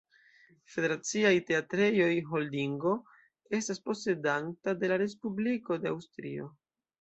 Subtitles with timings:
[0.75, 2.93] Federaciaj Teatrejoj-Holdingo
[3.59, 6.51] estas posedanta de la Respubliko de Aŭstrio.